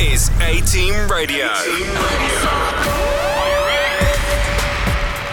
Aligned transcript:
is 0.00 0.28
A 0.40 0.60
Team 0.60 0.94
Radio. 1.10 1.46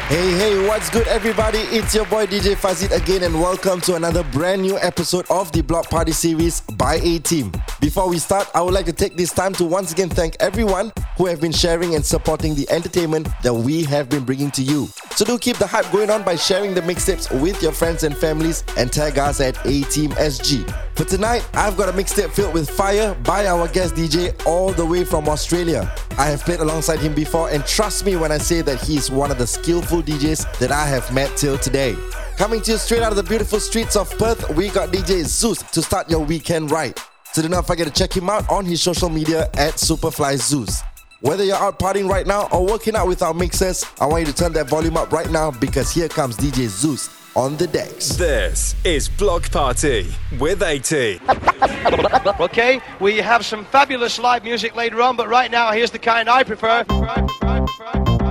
Hey, 0.07 0.31
hey, 0.37 0.67
what's 0.67 0.89
good, 0.89 1.05
everybody? 1.07 1.57
It's 1.57 1.93
your 1.93 2.05
boy 2.05 2.27
DJ 2.27 2.55
Fazit 2.55 2.95
again, 2.95 3.23
and 3.23 3.33
welcome 3.33 3.81
to 3.81 3.95
another 3.95 4.23
brand 4.31 4.61
new 4.61 4.77
episode 4.77 5.25
of 5.29 5.51
the 5.51 5.61
Block 5.61 5.89
Party 5.89 6.13
series 6.13 6.61
by 6.61 6.95
A 6.95 7.19
Team. 7.19 7.51
Before 7.81 8.07
we 8.07 8.19
start, 8.19 8.49
I 8.55 8.61
would 8.61 8.73
like 8.73 8.85
to 8.85 8.93
take 8.93 9.17
this 9.17 9.33
time 9.33 9.51
to 9.53 9.65
once 9.65 9.91
again 9.91 10.09
thank 10.09 10.37
everyone 10.39 10.93
who 11.17 11.25
have 11.25 11.41
been 11.41 11.51
sharing 11.51 11.95
and 11.95 12.05
supporting 12.05 12.55
the 12.55 12.69
entertainment 12.69 13.27
that 13.43 13.53
we 13.53 13.83
have 13.83 14.07
been 14.07 14.23
bringing 14.23 14.51
to 14.51 14.61
you. 14.61 14.87
So 15.15 15.25
do 15.25 15.37
keep 15.37 15.57
the 15.57 15.67
hype 15.67 15.91
going 15.91 16.09
on 16.09 16.23
by 16.23 16.35
sharing 16.35 16.73
the 16.73 16.81
mixtapes 16.81 17.29
with 17.39 17.61
your 17.61 17.71
friends 17.71 18.01
and 18.01 18.17
families 18.17 18.63
and 18.77 18.91
tag 18.91 19.19
us 19.19 19.41
at 19.41 19.63
A 19.63 19.83
Team 19.83 20.09
SG. 20.11 20.67
For 20.95 21.03
tonight, 21.03 21.47
I've 21.53 21.77
got 21.77 21.87
a 21.87 21.91
mixtape 21.91 22.31
filled 22.31 22.55
with 22.55 22.67
fire 22.67 23.13
by 23.23 23.45
our 23.45 23.67
guest 23.67 23.93
DJ 23.93 24.33
all 24.47 24.71
the 24.71 24.83
way 24.83 25.03
from 25.05 25.29
Australia. 25.29 25.93
I 26.17 26.25
have 26.25 26.41
played 26.41 26.61
alongside 26.61 26.97
him 26.97 27.13
before, 27.13 27.51
and 27.51 27.63
trust 27.63 28.07
me 28.07 28.15
when 28.15 28.31
I 28.31 28.39
say 28.39 28.61
that 28.63 28.81
he 28.81 28.97
is 28.97 29.11
one 29.11 29.29
of 29.29 29.37
the 29.37 29.45
skillful 29.45 30.01
DJs 30.01 30.57
that 30.57 30.71
I 30.71 30.87
have 30.87 31.13
met 31.13 31.37
till 31.37 31.59
today. 31.59 31.95
Coming 32.37 32.61
to 32.61 32.71
you 32.71 32.77
straight 32.77 33.03
out 33.03 33.11
of 33.11 33.15
the 33.15 33.23
beautiful 33.23 33.59
streets 33.59 33.95
of 33.95 34.09
Perth, 34.17 34.49
we 34.55 34.69
got 34.69 34.89
DJ 34.89 35.25
Zeus 35.25 35.61
to 35.61 35.83
start 35.83 36.09
your 36.09 36.25
weekend 36.25 36.71
right. 36.71 36.99
So 37.33 37.43
do 37.43 37.49
not 37.49 37.67
forget 37.67 37.85
to 37.85 37.93
check 37.93 38.17
him 38.17 38.31
out 38.31 38.49
on 38.49 38.65
his 38.65 38.81
social 38.81 39.09
media 39.09 39.43
at 39.53 39.75
Superfly 39.75 40.37
Zeus. 40.37 40.81
Whether 41.23 41.45
you're 41.45 41.55
out 41.55 41.79
partying 41.79 42.09
right 42.09 42.27
now 42.27 42.49
or 42.51 42.65
working 42.65 42.97
out 42.97 43.07
with 43.07 43.21
our 43.21 43.33
mixers, 43.33 43.85
I 44.01 44.07
want 44.07 44.27
you 44.27 44.33
to 44.33 44.37
turn 44.37 44.51
that 44.53 44.67
volume 44.67 44.97
up 44.97 45.13
right 45.13 45.31
now 45.31 45.51
because 45.51 45.89
here 45.89 46.09
comes 46.09 46.35
DJ 46.35 46.67
Zeus 46.67 47.09
on 47.33 47.55
the 47.55 47.65
decks. 47.65 48.09
This 48.17 48.75
is 48.83 49.07
Block 49.07 49.49
Party 49.49 50.13
with 50.37 50.61
AT. 50.61 50.91
Okay, 52.41 52.81
we 52.99 53.19
have 53.19 53.45
some 53.45 53.63
fabulous 53.63 54.19
live 54.19 54.43
music 54.43 54.75
later 54.75 55.01
on, 55.01 55.15
but 55.15 55.29
right 55.29 55.49
now, 55.49 55.71
here's 55.71 55.91
the 55.91 55.99
kind 55.99 56.27
I 56.27 56.43
prefer. 56.43 56.83
मेरे 56.83 58.22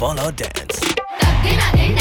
ball 0.00 0.18
or 0.18 0.32
dance. 0.32 1.99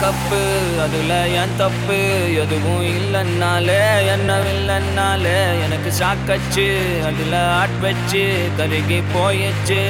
backup 0.00 0.40
அதுல 0.82 1.12
என் 1.40 1.54
தப்பு? 1.56 1.96
எதுவும் 2.42 2.82
இல்லைன்னாலே 2.90 3.78
என்ன 4.12 4.36
இல்லைன்னாலே 4.50 5.32
எனக்கு 5.64 5.90
சாக்கச்சு 6.00 6.66
அதுல 7.08 7.34
add 7.56 7.78
வச்சு 7.84 8.22
கருகி 8.58 8.98
போயிடுச்சு. 9.14 9.80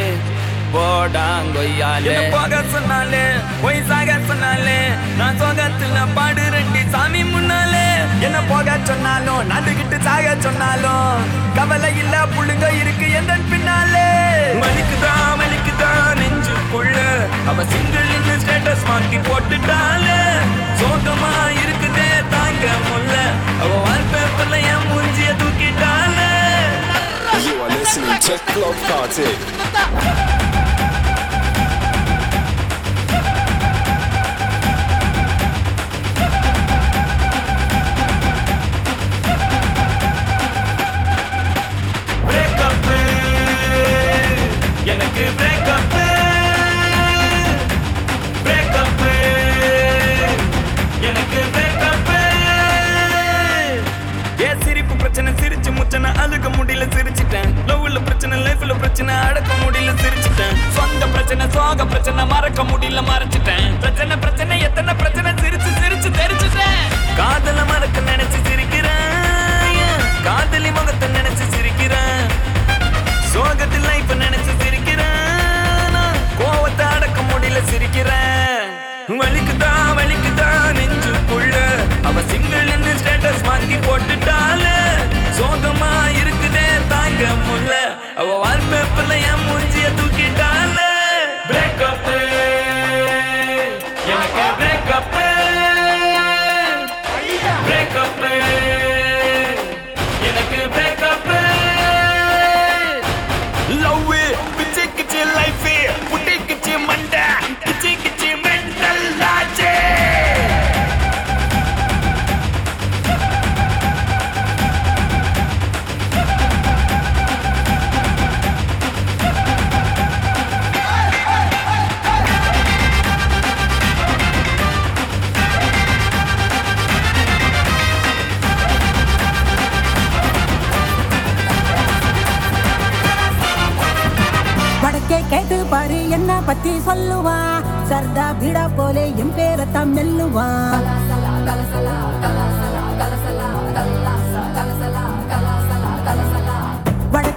போடாங்கொய்யாலே. 0.73 2.15
போக 2.32 2.56
சொன்னாலே 2.73 3.23
போய் 3.62 3.79
சாக 3.91 4.17
சொன்னாலே 4.31 4.79
நான் 5.21 5.38
சோகத்துல 5.43 6.00
பாடு 6.17 6.44
ரெண்டி 6.56 6.82
சாமி 6.94 7.23
முன்னாலே. 7.35 7.87
என்ன 8.27 8.38
போக 8.50 8.79
சொன்னாலும் 8.91 9.43
நடுகிட்டு 9.53 9.99
சாக 10.09 10.37
சொன்னாலும் 10.47 11.23
கவலை 11.59 11.93
இல்ல 12.03 12.17
புள்ளுங்க 12.35 12.69
இருக்கு 12.82 13.09
எந்த 13.21 13.35
பின்னாலே. 13.53 14.06
மலிக்குதா 14.62 15.15
மலிக்குதா 15.43 15.93
நெஞ்சுக்குள்ள 16.70 17.03
அவ 17.50 17.62
சிங்கிள் 17.70 18.09
இந்த 18.15 18.32
ஸ்டேட்டஸ் 18.43 18.82
மாத்தி 18.88 19.19
போட்டுட்டாலே 19.26 20.19
சோகமா 20.81 21.31
இருக்குதே 21.62 22.09
தாங்க 22.35 22.65
முல்ல 22.88 23.15
அவ 23.62 23.70
வால்பேப்பர்ல 23.85 24.59
என் 24.73 24.87
மூஞ்சிய 24.91 25.31
தூக்கிட்டாலே 25.43 26.31
You 27.41 27.55
are 27.65 27.70
listening 27.73 28.19
to 28.26 28.35
Block 28.49 28.79
Party. 28.87 29.29
எனக்கு 44.93 45.25
அழுக 56.29 56.49
முடியல 56.57 56.87
சிரிச்சிட்டேன். 56.95 57.53
லவ்ல 57.67 58.05
பிரச்சனை 58.05 58.39
லைஃப்ல 58.39 58.79
பிரச்சனை 58.79 59.15
அடக்க 59.15 59.53
முடியல 59.65 59.93
சிரிச்சிட்டேன். 60.03 60.57
சொந்த 60.69 61.07
பிரச்சனை 61.07 61.47
சுவாக 61.47 61.87
பிரச்சனை 61.87 62.27
மறக்க 62.27 62.63
முடியல 62.63 63.03
மறைச்சிட்டேன். 63.11 63.79
பிரச்சனை 63.79 64.17
பிரச்சனை. 64.17 64.38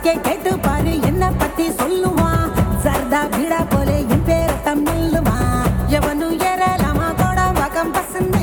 வாக்கே 0.03 0.21
கேட்டு 0.21 0.51
பாரு 0.59 1.01
என்ன 1.01 1.23
பத்தி 1.31 1.65
சொல்லுவான் 1.69 2.45
சர்தா 2.83 3.19
பீடா 3.33 3.59
போலே 3.69 3.97
என் 4.13 4.23
பேர 4.27 4.47
தமிழ்வான் 4.63 5.67
எவனும் 5.87 6.39
ஏறலாமா? 6.39 7.07
கோடா 7.17 7.45
வகம் 7.51 7.91
பசுன்னு. 7.93 8.41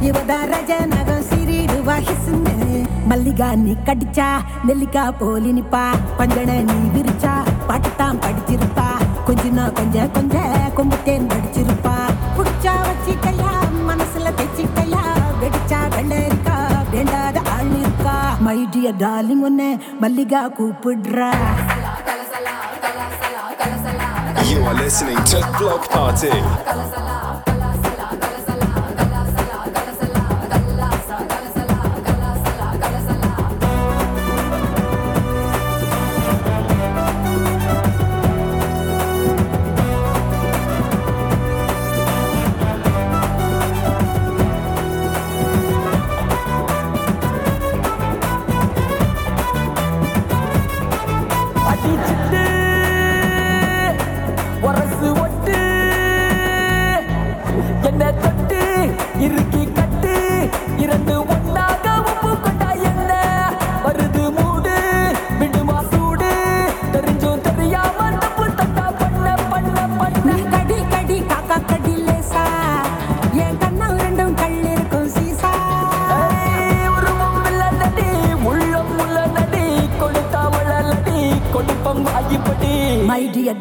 இவதா 0.00 0.38
ரஜநகம் 0.52 1.22
சிறிடுவா 1.28 1.96
ஹிசுன்னு. 2.06 2.56
மல்லிகா 3.10 3.54
நீ 3.54 3.74
கடிச்சா? 3.84 4.28
நெல்லிக்கா 4.66 5.04
போலி 5.18 5.52
நிப்பா. 5.52 5.84
பஞ்சனை 6.16 6.58
நீ 6.62 6.78
விரிச்சா? 6.96 7.34
பாட்டுத்தான் 7.68 8.20
படிச்சிருப்பா. 8.26 8.88
கொஞ்ச 9.24 9.44
நான் 9.50 9.72
கொஞ்சம் 9.72 10.12
கொஞ்சம் 10.12 10.50
கொம்புத்தேன் 10.76 11.30
படிச்சிருப்பா. 11.34 11.96
புடிச்சா 12.36 12.74
வச்சு 12.88 13.14
கையா 13.26 13.52
மை 18.46 18.58
டியர் 18.74 18.98
டார்லிங் 19.04 19.44
மல்லிகா 20.04 20.42
கூப்பிடுறா 20.58 21.30
You 24.48 24.58
are 24.70 24.76
listening 24.76 25.20
to 25.30 25.38
Block 25.58 25.84
Party. 25.94 26.34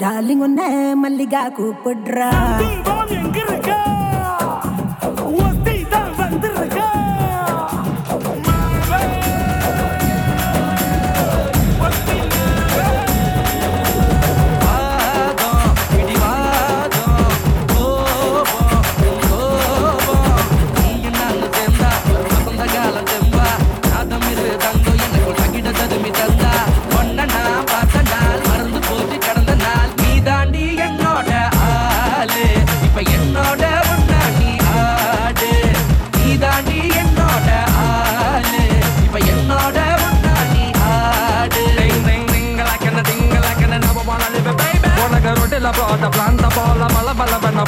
Darling 0.06 0.44
ఉన్నా 0.48 0.66
మల్లిగాకు 1.02 1.56
కూపుడ్రా 1.60 2.32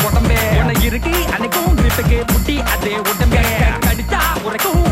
உடம்பே 0.04 0.40
உன 0.60 0.72
இருக்கு 0.82 1.14
அன்னைக்கும் 1.34 1.74
வீட்டுக்கு 1.76 2.18
முட்டி 2.32 2.56
அதே 2.74 2.94
உடம்பே. 3.04 3.44
கடிச்சா 3.86 4.22
உரைக்கும் 4.44 4.84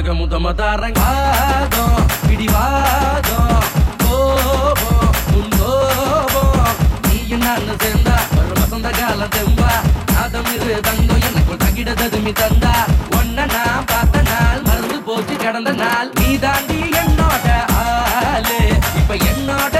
உலக 0.00 0.12
முதமதாரங்காதம் 0.18 1.96
பிடிவாதம் 2.26 3.66
கோபம் 4.02 5.10
முன்கோபம் 5.32 6.78
நீயும் 7.08 7.42
நான் 7.46 7.68
சேர்ந்தா 7.82 8.16
வரும் 8.36 8.60
வசந்த 8.60 8.90
கால 9.00 9.26
தெம்பா. 9.36 9.72
நாதம் 10.14 10.48
இரு 10.54 10.78
தங்கம் 10.88 11.22
எனக்குள் 11.28 11.60
தங்கிடததுமி 11.64 12.32
தந்தா. 12.40 12.72
ஒன்ன 13.18 13.46
நான் 13.54 13.86
பார்த்த 13.92 14.22
நாள் 14.30 14.64
மறந்து 14.68 14.98
போச்சு 15.08 15.36
கடந்த 15.44 15.74
நாள். 15.82 16.10
நீ 16.20 16.30
தாண்டி 16.46 16.80
என்னோட 17.02 17.46
ஆளு. 17.82 18.60
இப்ப 19.00 19.12
என்னோட 19.30 19.79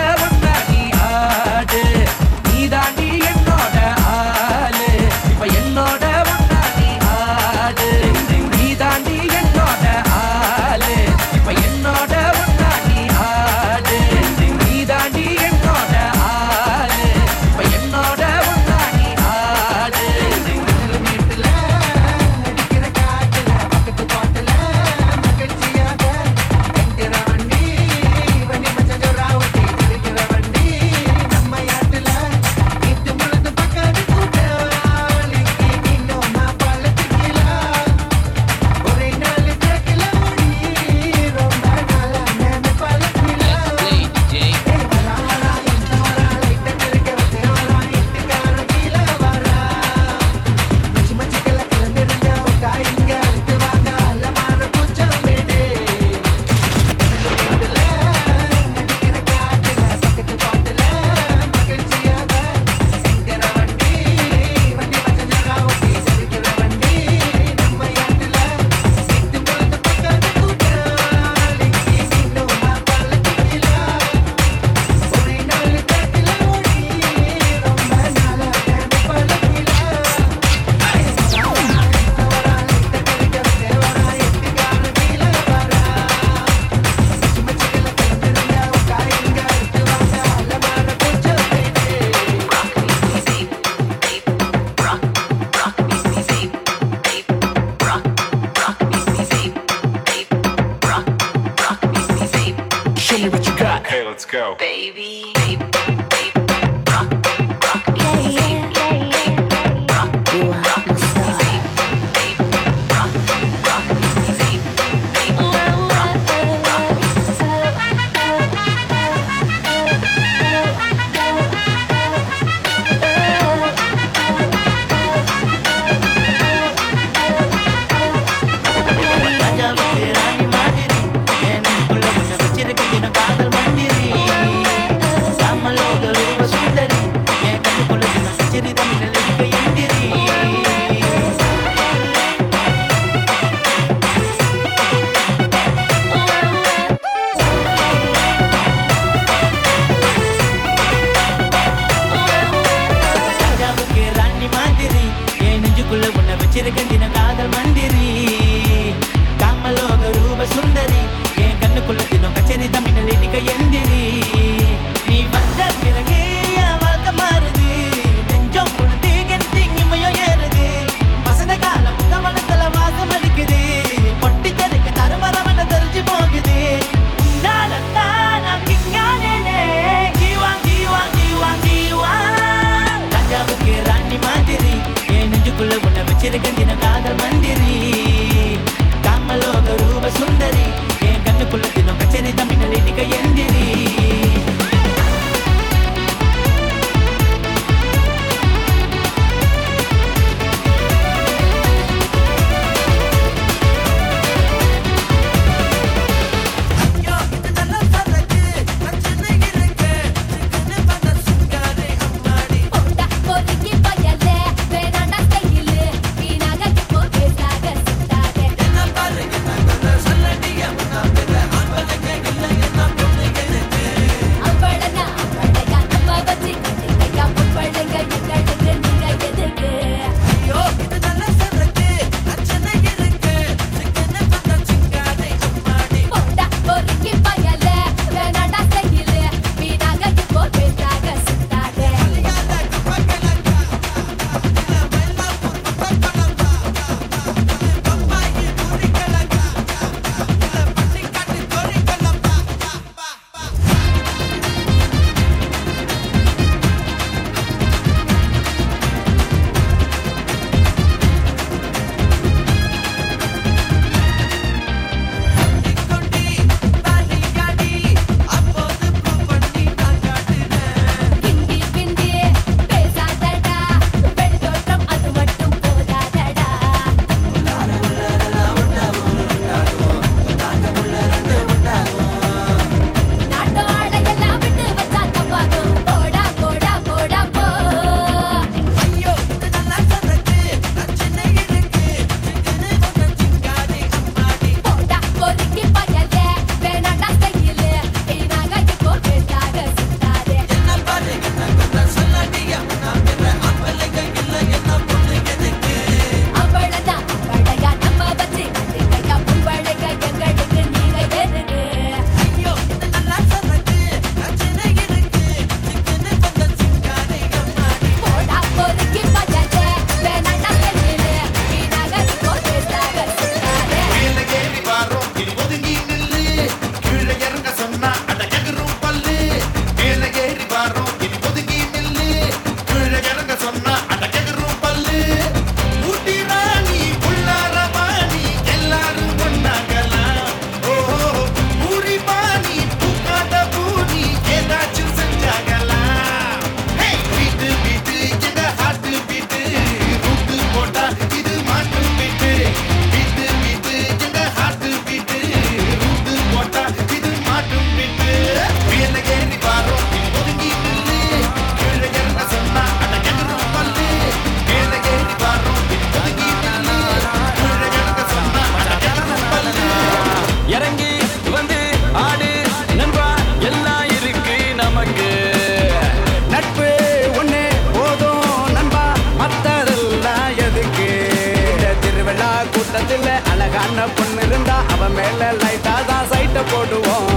கூட்டத்துல 382.72 383.12
அழகான 383.30 383.84
பொண்ணு 383.96 384.22
இருந்தா 384.26 384.56
அவ 384.72 384.88
மேல 384.88 385.22
லைட்டா 385.38 385.72
தான் 385.88 386.06
சைட்டை 386.10 386.42
போடுவோம். 386.50 387.08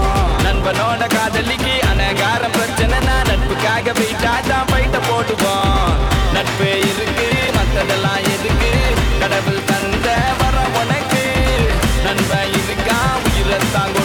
நண்பனோட 0.46 1.02
காதலிக்கு 1.16 1.74
அனகார 1.90 2.44
பிரச்சனைனா 2.56 3.18
நட்புக்காக 3.30 3.94
வெயிட்டா 4.00 4.34
தான் 4.50 4.70
பைட்ட 4.72 4.98
போடுவோம். 5.10 5.92
நட்பு 6.36 6.70
இருக்கு 6.90 7.28
மத்ததெல்லாம் 7.58 8.24
எதுக்கு? 8.34 8.72
கடவுள் 9.22 9.62
தந்த 9.66 10.08
வர 10.42 10.58
உனக்கு. 10.82 11.24
நண்பன் 12.06 12.54
இருக்கா 12.62 13.00
உயிரத்தாங்க 13.26 14.03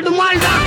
Maldo, 0.00 0.16
mind. 0.16 0.57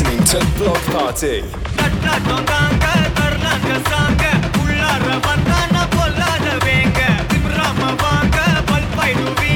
listening 0.00 0.24
to 0.24 0.38
Block 0.58 0.82
Party. 0.94 1.36
உள்ளார 4.60 5.06
வந்தான 5.26 5.74
பொல்லாத 5.94 6.46
வேங்க 6.66 7.00
திம்ராம 7.30 7.90
வாங்க 8.02 8.38
பல்பாயிடுவே 8.70 9.47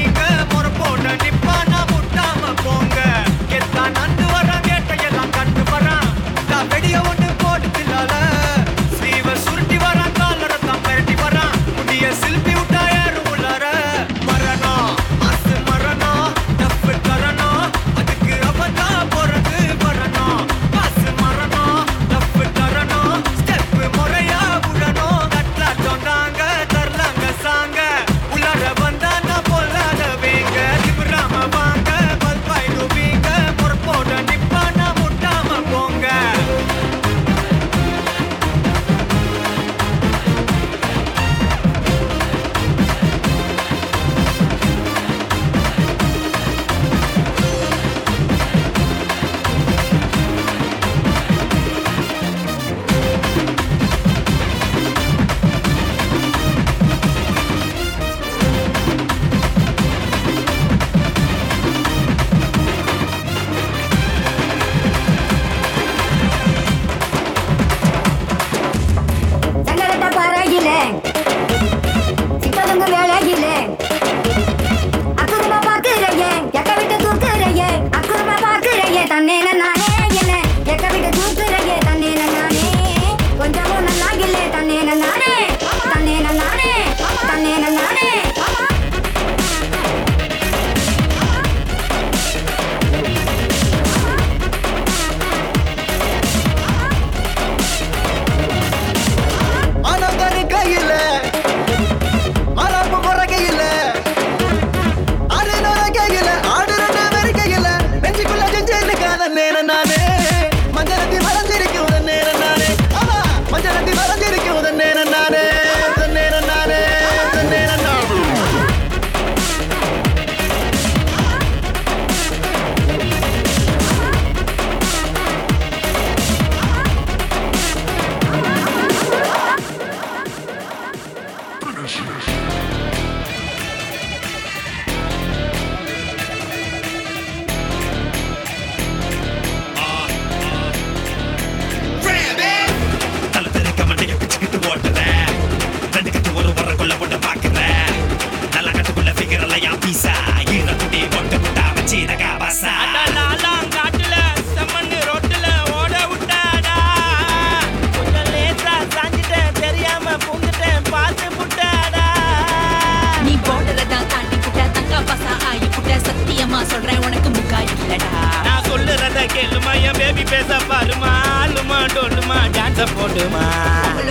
பேபி 169.31 170.23
பேச 170.23 170.57
பாருமா 170.69 171.11
ஆளுமா 171.41 171.77
டோலுமா 171.93 172.37
டான்ஸ 172.55 172.85
போடுமா. 172.95 173.43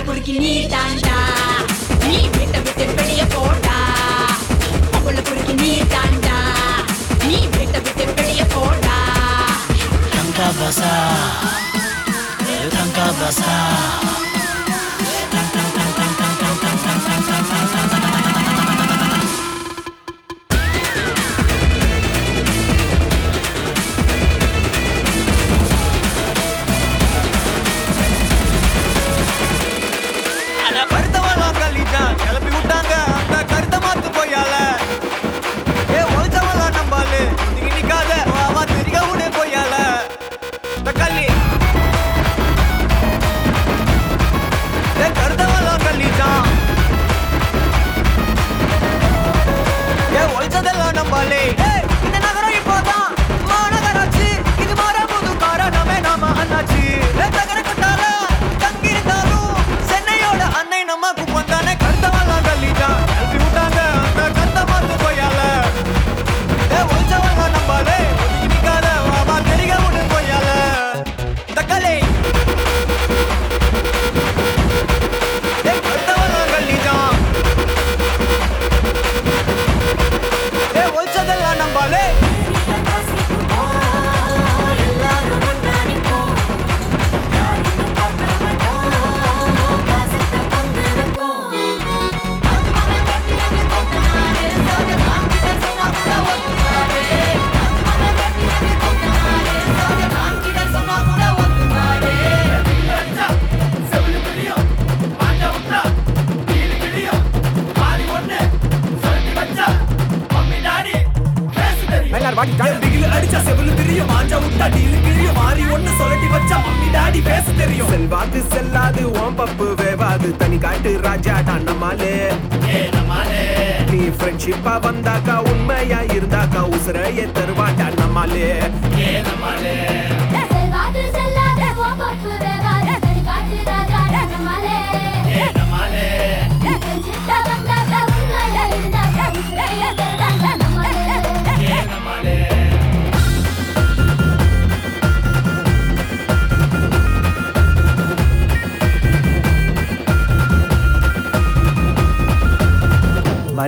குறுக்கி 0.07 0.33
நீ 0.43 0.53
தாண்டா. 0.73 1.17
நீ 2.07 2.17
விட்டு 2.35 2.59
விட்டு 2.65 2.85
வெளிய 2.97 3.21
போடா. 3.35 3.77
உள்ள 5.05 5.19
குறுக்கி 5.21 5.53
நீ 5.53 5.71
தாண்டா. 5.93 6.37
நீ 7.27 7.37
விட்டு 7.57 7.81
விட்டு 7.85 8.05
வெளிய 8.17 8.45
போடா. 8.55 8.97
Tangka 10.13 10.47
basah 10.59 10.97
Tangka 12.75 13.07
basah 13.19 14.32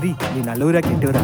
sorry 0.06 0.13
నీ 0.34 0.41
నల్లూరాకి 0.48 0.89
ఇంటివరా 0.96 1.22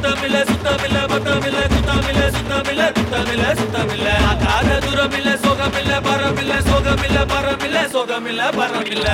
குத்தமில்ல 0.00 0.38
சுத்தமில்ல 0.48 0.98
பத்தமில்ல 1.10 1.60
குத்தமில்ல 1.72 2.22
சுத்தமில்ல 2.34 2.82
குத்தமில்ல 2.96 3.46
சுத்தமில்ல 3.58 4.06
ஆகாத 4.28 4.68
தூரமில்ல 4.84 5.30
சோகமில்ல 5.44 5.92
பரமில்ல 6.06 6.54
சோகமில்ல 6.68 7.18
பரமில்ல 7.32 7.78
சோகமில்ல 7.94 8.42
பரமில்ல 8.58 9.06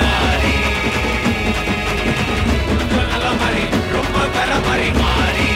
நல்ல 3.08 3.26
மாதிரி 3.40 3.64
ரொம்ப 3.94 4.18
பெற 4.36 4.50
மாதிரி 4.66 4.88
மாறி 5.00 5.48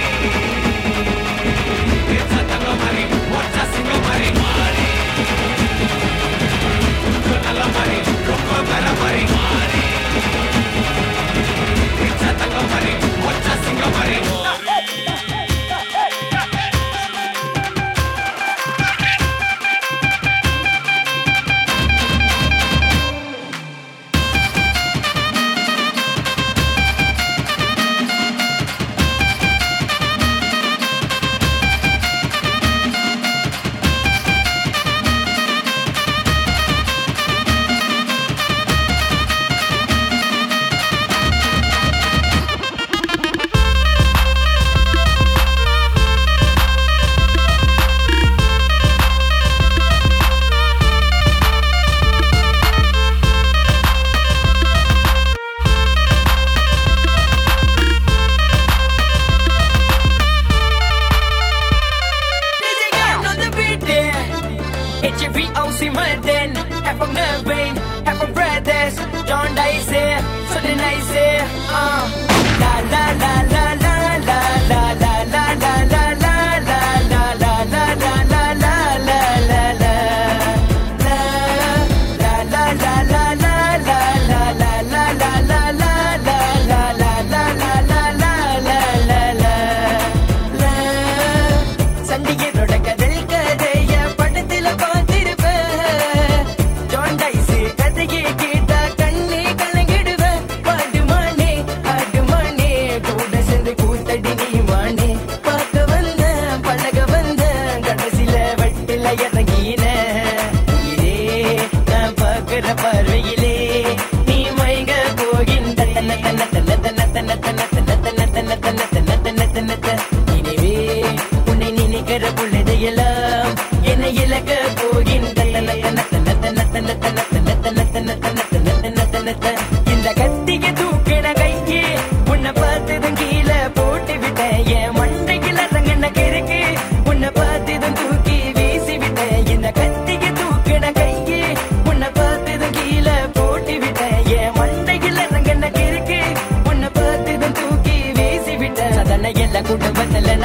சத்தங்க 2.33 2.69
மாதிரி 2.83 3.05
ஒற்ற 3.37 3.59
சிங்க 3.75 3.93
மாதிரி 4.07 4.31
மாறி 4.41 4.89
நல்ல 7.47 7.63
மாதிரி 7.77 7.99
ரொம்ப 8.31 8.53
பெற 8.71 8.87
மாதிரி 9.03 9.25
மாறி 9.35 9.85
சத்தங்க 12.23 12.59
மாதிரி 12.73 12.93
ஒற்ற 13.29 13.49
சிங்க 13.65 13.85
மாதிரி 13.97 14.19
அரசமர 14.19 14.70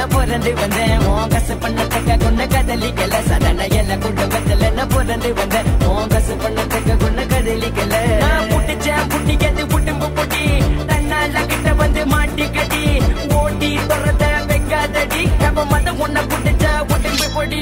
நான் 0.07 0.15
பிறந்து 0.15 0.53
வந்தேன். 0.53 0.99
உன் 1.05 1.29
கசு 1.31 1.53
பண்ணத்துக்க 1.63 2.11
கொண்டு 2.23 2.45
கதலிக்கல. 2.45 3.15
சரண 3.29 3.61
எல்ல 3.77 3.93
குடும்பத்துல 4.03 4.71
நான் 4.73 4.87
பிறந்து 4.87 5.33
வந்தேன். 5.33 5.69
உன் 5.87 6.07
கசு 6.13 6.33
பண்ணத்துக்க 6.43 6.97
கொண்டு 6.97 7.23
கதலிக்கல. 7.31 7.93
நான் 8.23 8.47
புட்டிச்சேன் 8.51 9.05
புட்டிக்கிறது 9.11 9.63
புட்டும்பு 9.73 10.07
புட்டி. 10.17 10.43
தன்னால 10.91 11.45
கிட்ட 11.45 11.73
வந்து 11.73 12.05
மாட்டி 12.05 12.45
கட்டி. 12.51 12.83
ஓட்டி 13.35 13.71
துரத்த 13.89 14.25
வெக்காதடி. 14.51 15.23
நம்ம 15.41 15.65
மதம் 15.65 15.99
உன்னை 15.99 16.23
புட்டிச்சா 16.23 16.73
புட்டும்பு 16.91 17.27
பொடி 17.35 17.61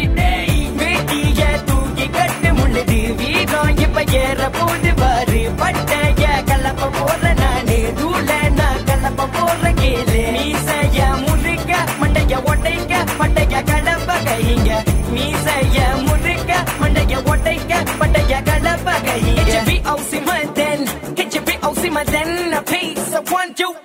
வேட்டிய 0.80 1.64
தூக்கி 1.66 2.08
கட்டு 2.10 2.52
முள்ளுது 2.60 3.00
வீகம். 3.22 3.74
இப்ப 3.80 4.04
ஏற 4.24 4.50
போது 4.60 4.94
பாரு 5.02 5.44
பட்டைய 5.62 6.26
கலப்ப 6.52 6.92
போற 7.00 7.34
நானு. 7.44 7.80
தூள 8.02 8.30
நான் 8.60 8.86
கலப்ப 8.90 9.30
போற 9.38 9.72
கேளு. 9.82 10.25
நீங்க 14.56 14.76
மீசைய 15.14 15.78
முறுக்க 16.04 16.52
மண்டைய 16.82 17.16
ஒட்டைக்க 17.32 17.82
பட்டைய 18.00 18.36
கலப்பகைய 18.50 19.36
HP 19.40 19.78
OC 19.94 20.22
Madhan 20.30 20.86
HP 21.20 21.56
OC 21.70 21.92
Madhan 21.98 22.34
a 22.54 22.62
piece 22.64 23.12
of 23.14 23.32
one 23.32 23.52
two. 23.54 23.85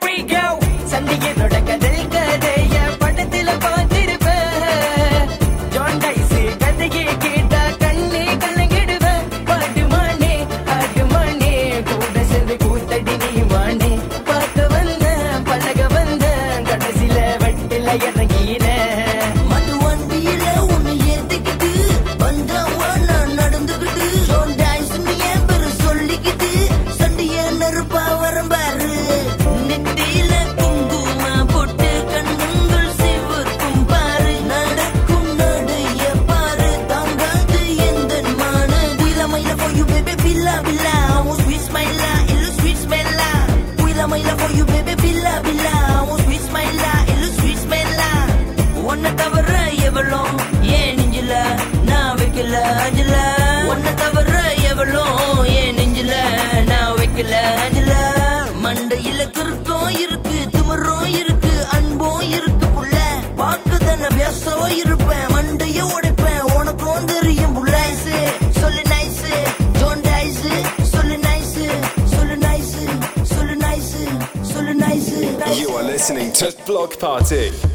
Block 76.80 76.98
Party. 76.98 77.69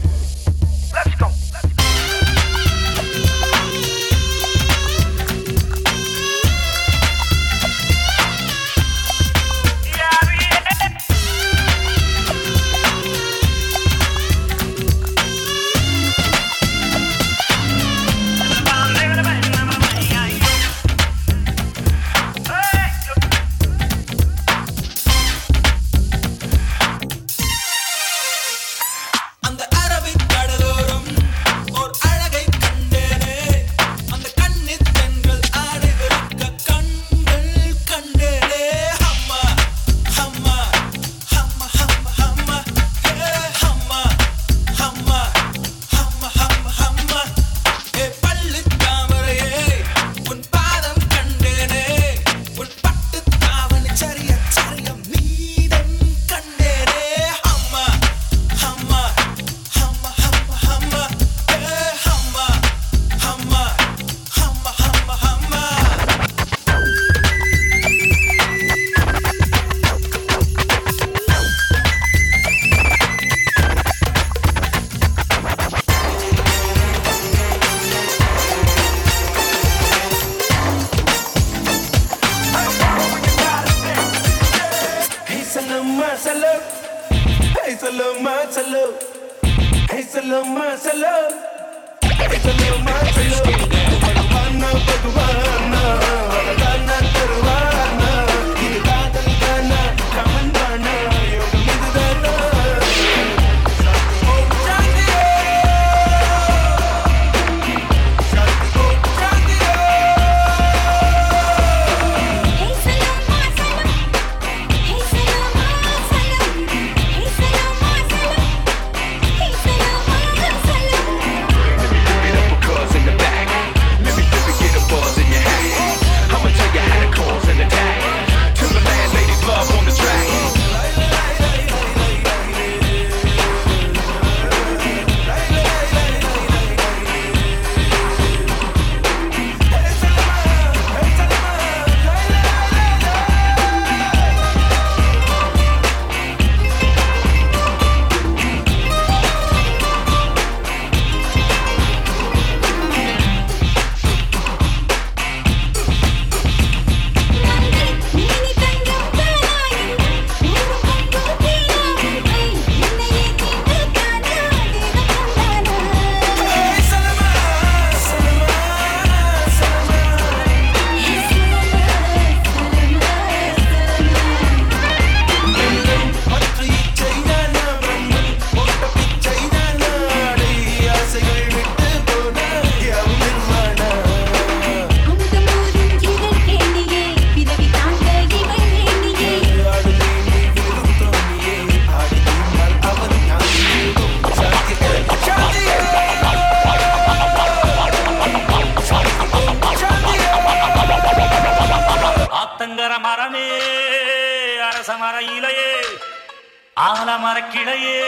ஆலமர 206.85 207.37
கிளையே 207.53 207.99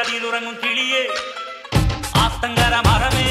அதில் 0.00 0.24
உறங்கும் 0.24 0.60
கிளியே. 0.60 1.02
ஆத்தங்கர 2.18 2.82
மரமே 2.82 3.26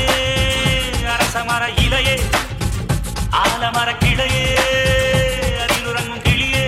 அரச 1.05 1.43
மர 1.43 1.69
இலையே. 1.69 2.15
ஆலமர 3.31 3.89
கிளையே 4.03 4.45
அதில் 5.63 5.85
உறங்கும் 5.85 6.21
கிளியே. 6.21 6.65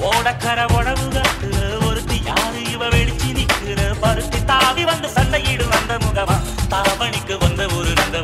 ஓடக்கர 0.00 0.72
உழவு 0.72 1.06
காட்டுற 1.08 1.86
ஒருத்தி 1.86 2.22
யாரு? 2.24 2.70
இவ 2.70 2.88
வெடிச்சு 2.88 3.32
நிற்கிற 3.32 3.94
பருத்தி 4.00 4.44
தாவி 4.44 4.84
வந்து 4.84 5.08
சண்டையிடு 5.08 5.68
வந்த 5.68 5.98
முகமா. 5.98 6.36
தாவணிக்கு 6.70 7.38
வந்த 7.38 7.66
ஒரு 7.76 7.92
வந்து 7.94 8.22